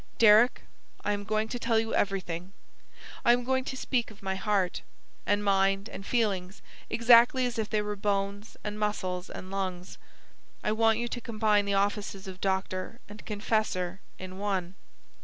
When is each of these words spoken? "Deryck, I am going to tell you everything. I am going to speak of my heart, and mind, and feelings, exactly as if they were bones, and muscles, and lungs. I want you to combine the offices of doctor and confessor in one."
"Deryck, 0.17 0.63
I 1.05 1.11
am 1.13 1.23
going 1.23 1.47
to 1.49 1.59
tell 1.59 1.77
you 1.77 1.93
everything. 1.93 2.53
I 3.23 3.33
am 3.33 3.43
going 3.43 3.63
to 3.65 3.77
speak 3.77 4.09
of 4.09 4.23
my 4.23 4.33
heart, 4.33 4.81
and 5.27 5.43
mind, 5.43 5.89
and 5.89 6.03
feelings, 6.03 6.63
exactly 6.89 7.45
as 7.45 7.59
if 7.59 7.69
they 7.69 7.83
were 7.83 7.95
bones, 7.95 8.57
and 8.63 8.79
muscles, 8.79 9.29
and 9.29 9.51
lungs. 9.51 9.99
I 10.63 10.71
want 10.71 10.97
you 10.97 11.07
to 11.07 11.21
combine 11.21 11.65
the 11.65 11.75
offices 11.75 12.27
of 12.27 12.41
doctor 12.41 12.99
and 13.07 13.23
confessor 13.27 14.01
in 14.17 14.39
one." 14.39 14.73